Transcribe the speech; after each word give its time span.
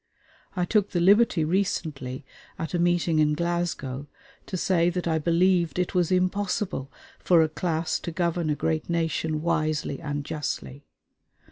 I 0.55 0.65
took 0.65 0.89
the 0.89 0.99
liberty 0.99 1.45
recently, 1.45 2.25
at 2.57 2.73
a 2.73 2.79
meeting 2.79 3.19
in 3.19 3.33
Glasgow, 3.33 4.07
to 4.47 4.57
say 4.57 4.89
that 4.89 5.07
I 5.07 5.19
believed 5.19 5.77
it 5.77 5.93
was 5.93 6.11
impossible 6.11 6.91
for 7.19 7.43
a 7.43 7.47
class 7.47 7.99
to 7.99 8.11
govern 8.11 8.49
a 8.49 8.55
great 8.55 8.89
nation 8.89 9.43
wisely 9.43 9.99
and 10.01 10.25
justly. 10.25 10.85